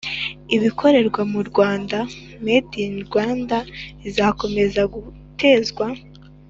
[0.55, 1.97] Ibikorerwa mu rwanda
[2.45, 3.57] made in rwanda
[4.07, 5.85] izakomeza gutezwa